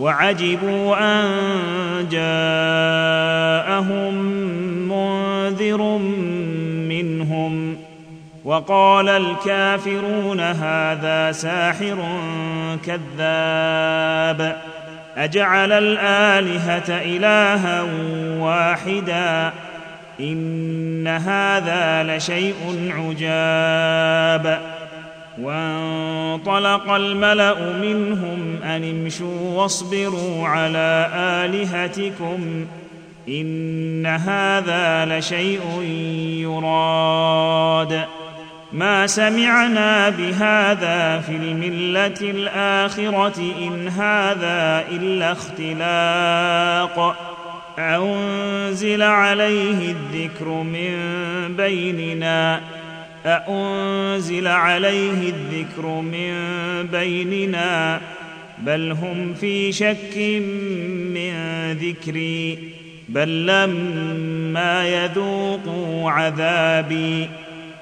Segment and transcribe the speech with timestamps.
[0.00, 1.28] وعجبوا أن
[2.10, 4.14] جاءهم
[4.88, 5.98] منذر
[6.88, 7.76] منهم
[8.44, 11.96] وقال الكافرون هذا ساحر
[12.86, 14.56] كذاب
[15.16, 17.82] أجعل الآلهة إلها
[18.38, 19.52] واحدا
[20.20, 24.75] إن هذا لشيء عجاب
[25.42, 32.66] وانطلق الملأ منهم أن امشوا واصبروا على آلهتكم
[33.28, 35.82] إن هذا لشيء
[36.40, 38.04] يراد.
[38.72, 47.16] ما سمعنا بهذا في الملة الآخرة إن هذا إلا اختلاق.
[47.78, 50.96] أنزل عليه الذكر من
[51.56, 52.60] بيننا.
[53.26, 56.32] أأنزل عليه الذكر من
[56.92, 58.00] بيننا
[58.58, 60.16] بل هم في شك
[61.14, 61.32] من
[61.72, 62.58] ذكري
[63.08, 67.28] بل لما يذوقوا عذابي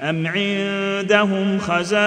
[0.03, 2.01] أم عندهم خزائن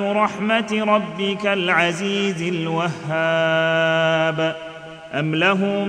[0.00, 3.94] رحمة ربك العزيز الوهاب
[5.14, 5.88] أم لهم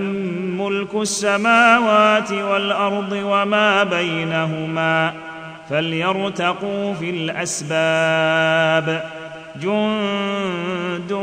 [0.61, 5.34] ملك السماوات والأرض وما بينهما ۖ
[5.69, 9.03] فليرتقوا في الأسباب.
[9.61, 11.13] جند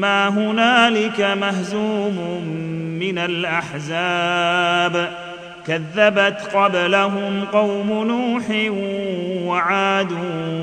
[0.00, 2.44] ما هنالك مهزوم
[3.00, 5.10] من الأحزاب.
[5.66, 8.44] كذبت قبلهم قوم نوح
[9.46, 10.12] وعاد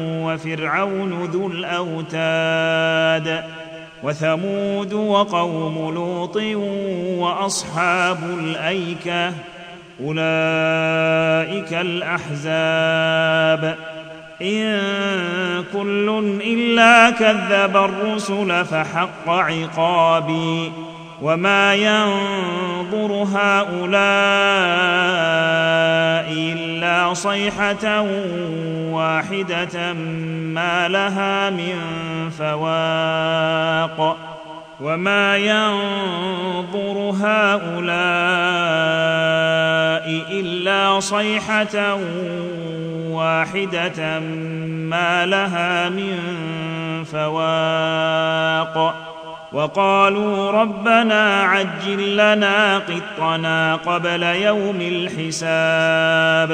[0.07, 3.43] وفرعون ذو الأوتاد.
[4.03, 6.37] وثمود وقوم لوط
[7.17, 9.33] وأصحاب الأيكة.
[10.05, 13.75] أولئك الأحزاب.
[14.41, 14.79] إن
[15.73, 20.71] كل إلا كذب الرسل فحق عقابي.
[21.21, 24.01] وما ينظر هؤلاء
[26.33, 28.01] إلا صيحة
[28.91, 29.93] واحدة
[30.53, 31.75] ما لها من
[32.39, 34.30] فواق.
[34.81, 37.91] وما ينظر هؤلاء
[40.31, 41.95] إلا صيحة
[43.11, 44.19] واحدة
[44.89, 46.17] ما لها من
[47.11, 48.95] فواق.
[49.53, 56.51] وقالوا ربنا عجل لنا قطنا قبل يوم الحساب.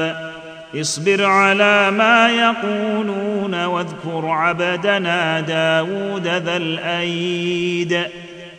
[0.75, 8.03] اصبر على ما يقولون واذكر عبدنا داود ذا الأيد.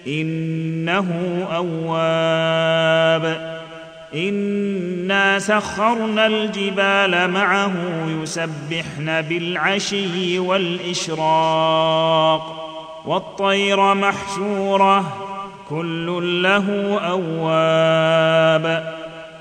[0.07, 1.07] إنه
[1.55, 3.59] أواب.
[4.15, 7.73] إنا سخرنا الجبال معه
[8.23, 11.25] يسبحن بالعشي والإشراق.
[13.07, 15.29] والطير محشوره.
[15.69, 18.98] كل له أواب.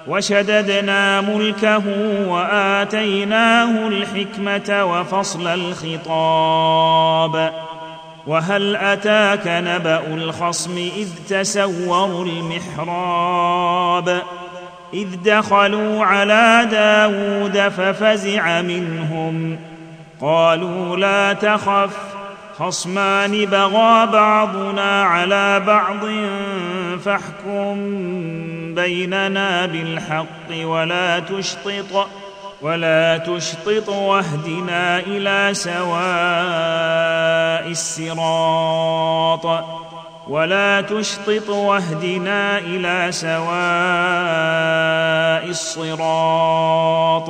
[0.07, 1.83] وشددنا ملكه
[2.27, 7.53] وآتيناه الحكمة وفصل الخطاب.
[8.27, 14.21] وهل أتاك نبأ الخصم إذ تسوروا المحراب؟
[14.93, 19.57] إذ دخلوا على داود ففزع منهم.
[20.21, 21.97] قالوا لا تخف
[22.59, 26.05] خصمان بغى بعضنا على بعض
[27.05, 27.77] فاحكم
[28.77, 32.07] بيننا بالحق ولا تشطط
[32.61, 35.97] ولا تشطط واهدنا إلى سواء
[37.71, 39.45] الصراط
[40.27, 43.47] ولا تشطط واهدنا إلى سواء
[45.49, 47.29] الصراط.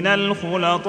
[0.00, 0.88] من الخلطاء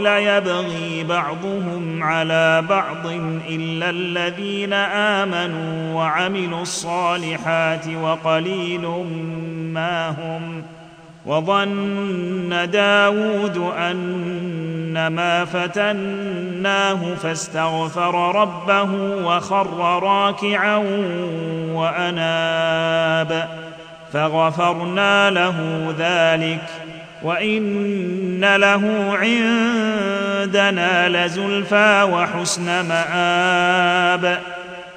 [0.00, 3.06] ليبغي بعضهم على بعض
[3.48, 8.88] إلا الذين آمنوا وعملوا الصالحات وقليل
[9.72, 10.62] ما هم
[11.26, 18.90] وظن داود انما فتناه فاستغفر ربه
[19.26, 20.76] وخر راكعا
[21.72, 23.48] وأناب
[24.12, 26.85] فغفرنا له ذلك
[27.22, 34.40] وان له عندنا لزلفى وحسن مآب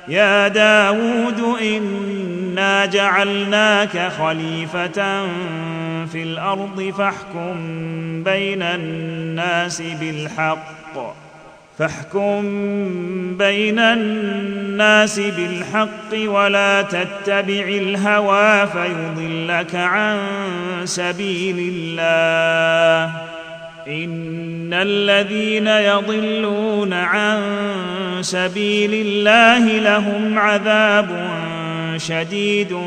[0.07, 5.27] يا داود انا جعلناك خليفه
[6.05, 7.55] في الأرض فاحكم
[8.23, 11.15] بين الناس بالحق
[11.77, 12.41] فاحكم
[13.37, 14.58] بين الناس
[15.17, 20.17] بالحق ولا تتبع الهوى فيضلك عن
[20.85, 23.13] سبيل الله.
[23.87, 27.41] إن الذين يضلون عن
[28.21, 31.29] سبيل الله لهم عذاب
[31.97, 32.77] شديد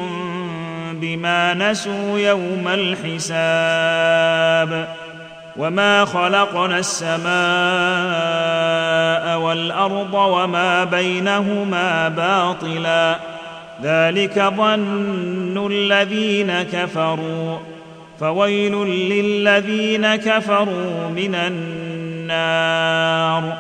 [0.93, 4.23] بما نسوا يوم الحساب.
[5.57, 7.23] وما خلقنا السماء
[9.53, 13.19] والأرض وما بينهما باطلا.
[13.83, 17.59] ذلك ظن الذين كفروا.
[18.21, 23.59] فويل للذين كفروا من النار.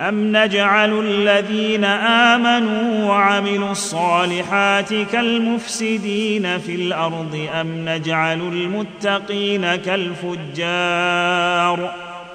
[0.00, 11.90] أم نجعل الذين آمنوا وعملوا الصالحات كالمفسدين في الأرض أم نجعل المتقين كالفجار؟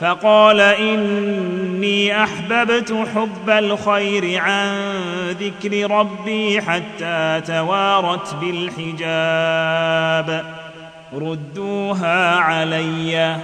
[0.00, 4.94] فقال إني أحببت حب الخير عن
[5.40, 10.44] ذكر ربي حتى توارت بالحجاب.
[11.14, 13.36] ردوها عليّ.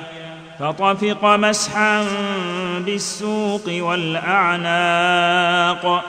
[0.58, 2.04] فطفق مسحا
[2.80, 6.04] بالسوق والأعناق.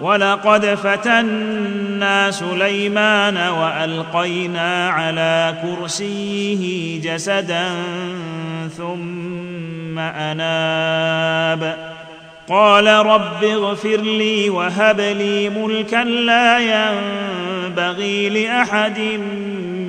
[0.00, 7.70] ولقد فتنا سليمان وألقينا على كرسيه جسدا
[8.68, 11.94] ثم أناب.
[12.48, 18.98] قال رب اغفر لي وهب لي ملكا لا ينبغي لأحد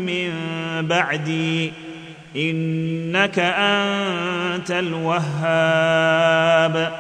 [0.06, 0.32] من
[0.82, 1.74] بعدي.
[2.36, 6.92] إنك أنت الوهاب.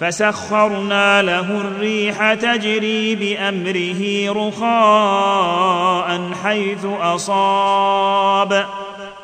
[0.00, 8.66] فسخرنا له الريح تجري بأمره رخاء حيث أصاب.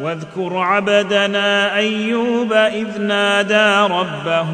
[0.00, 4.48] واذكر عبدنا أيوب إذ نادى ربه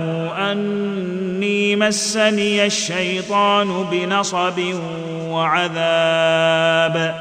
[0.53, 4.61] أني مسني الشيطان بنصب
[5.29, 7.15] وعذاب.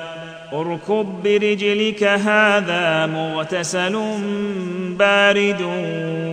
[0.54, 4.00] اركب برجلك هذا مغتسل
[5.00, 5.62] بارد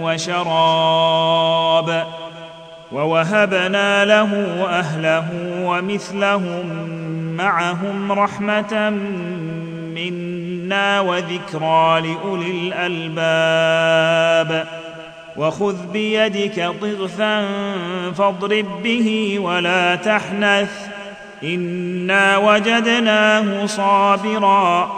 [0.03, 2.05] وشراب.
[2.93, 4.33] ووهبنا له
[4.69, 5.27] أهله
[5.65, 6.67] ومثلهم
[7.37, 8.91] معهم رحمة
[9.95, 10.52] منا.
[11.01, 14.67] وذكرى لاولي الالباب
[15.37, 17.45] وخذ بيدك ضغثا
[18.17, 20.89] فاضرب به ولا تحنث
[21.45, 24.93] انا وجدناه صابرا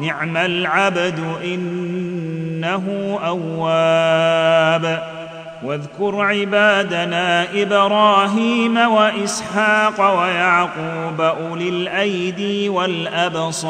[0.00, 5.19] نعم العبد انه اواب
[5.64, 13.60] واذكر عبادنا إبراهيم وإسحاق ويعقوب أولي الأيدي والأبصار.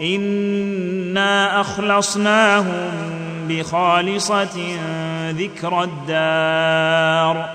[0.00, 2.90] إنا أخلصناهم
[3.48, 4.76] بخالصة
[5.30, 7.48] ذكر الدار.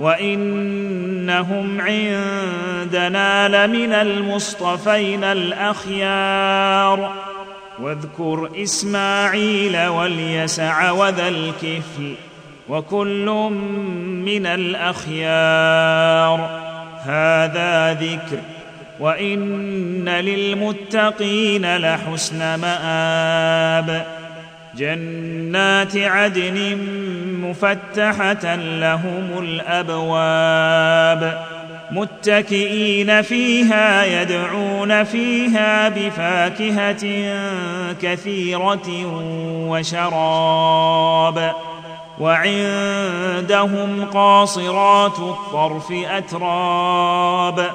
[0.00, 7.12] وإنهم عندنا لمن المصطفين الأخيار.
[7.78, 12.14] واذكر إسماعيل واليسع وذا الكفل
[12.68, 13.26] وكل
[14.24, 16.38] من الأخيار.
[17.04, 18.38] هذا ذكر
[19.00, 24.06] وإن للمتقين لحسن مآب.
[24.76, 26.78] جنات عدن
[27.42, 31.22] مفتحة لهم الأبواب.
[31.92, 37.02] متكئين فيها يدعون فيها بفاكهة
[38.02, 38.88] كثيرة
[39.68, 41.52] وشراب.
[42.20, 47.66] وعندهم قاصرات الطرف أتراب.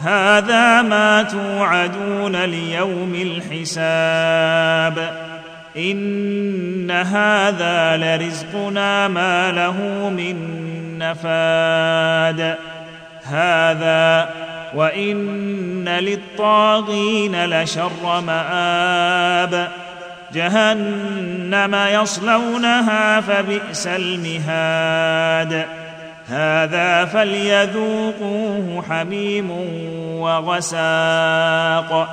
[0.00, 5.10] هذا ما توعدون ليوم الحساب.
[5.76, 9.76] إن هذا لرزقنا ما له
[10.10, 10.36] من
[10.98, 12.69] نفاد.
[13.30, 14.30] هذا
[14.74, 19.68] وإن للطاغين لشر مآب
[20.34, 25.66] جهنم يصلونها فبئس المهاد.
[26.28, 29.50] هذا فليذوقوه حميم
[30.20, 32.08] وغساق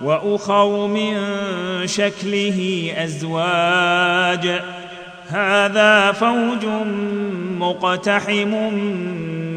[0.00, 1.14] وأخر من
[1.84, 4.60] شكله أزواج.
[5.30, 6.66] هذا فوج
[7.58, 8.54] مقتحم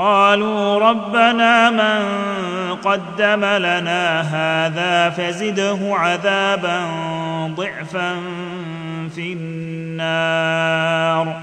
[0.00, 2.00] قالوا ربنا من
[2.76, 6.80] قدم لنا هذا فزده عذابا
[7.56, 8.16] ضعفا
[9.14, 11.36] في النار.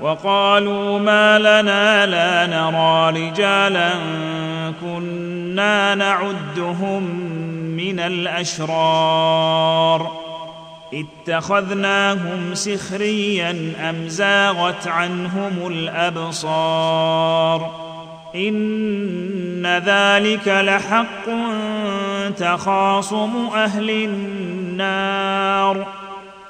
[0.00, 3.90] وقالوا ما لنا لا نرى رجالا
[4.80, 7.02] كنا نعدهم
[7.76, 10.10] من الأشرار.
[10.94, 17.85] اتخذناهم سخريا أم زاغت عنهم الأبصار.
[18.36, 21.26] إن ذلك لحق
[22.38, 25.86] تخاصم أهل النار.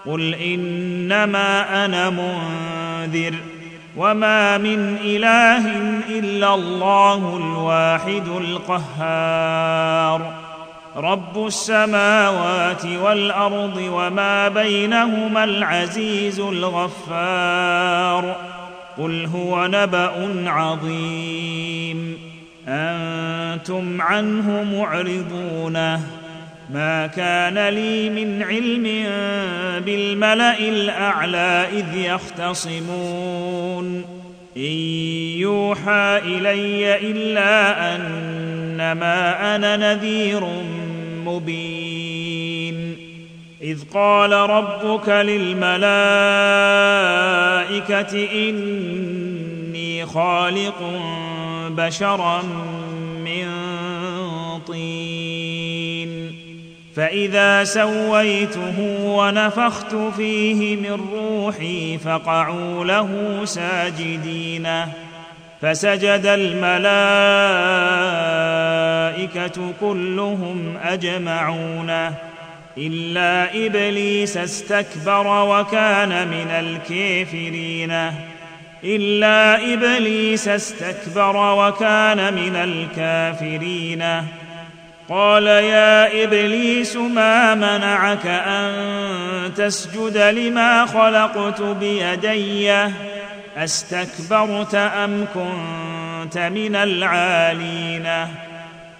[0.06, 3.34] قل إنما أنا منذر
[3.96, 5.70] وما من إله
[6.08, 10.32] إلا الله الواحد القهار.
[10.96, 18.36] رب السماوات والأرض وما بينهما العزيز الغفار.
[18.98, 22.18] قل هو نبأ عظيم.
[22.68, 26.00] أنتم عنه معرضونه
[26.74, 28.82] ما كان لي من علم
[29.84, 34.04] بالملأ الأعلى إذ يختصمون.
[34.56, 34.62] إن
[35.38, 40.44] يوحى إلي إلا أنما أنا نذير
[41.24, 41.85] مبين.
[43.62, 45.78] إذ قال ربك للملائكة
[48.48, 51.00] إني خالق
[51.68, 52.42] بشرا
[53.24, 53.48] من
[54.66, 56.36] طين.
[56.96, 64.68] فإذا سويته ونفخت فيه من روحي فقعوا له ساجدين.
[65.62, 66.76] فسجد الملائكة
[69.80, 72.10] كلهم أجمعون.
[72.78, 78.12] الا ابليس استكبر وكان من الكافرين.
[78.84, 84.04] الا ابليس استكبر وكان من الكافرين.
[85.08, 92.72] قال يا ابليس ما منعك ان تسجد لما خلقت بيدي؟
[93.56, 98.08] استكبرت ام كنت من العالين؟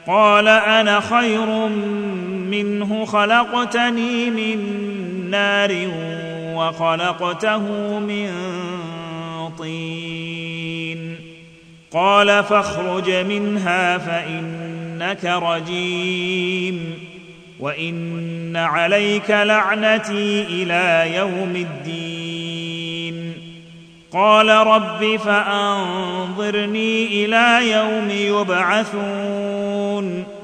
[0.07, 1.69] قال أنا خير
[2.51, 4.59] منه خلقتني من
[5.31, 5.89] نار
[6.55, 7.59] وخلقته
[7.99, 8.31] من
[9.59, 11.17] طين.
[11.93, 16.95] قال فاخرج منها فإنك رجيم.
[17.61, 23.33] وإن عليك لعنتي إلى يوم الدين.
[24.13, 30.36] قال رب فأنظرني إلى يوم يبعثون.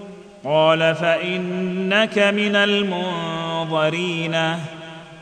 [0.45, 4.35] قال فإنك من المنظرين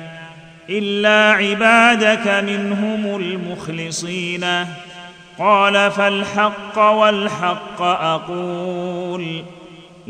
[0.71, 4.47] إلا عبادك منهم المخلصين.
[5.39, 9.43] قال فالحق والحق أقول.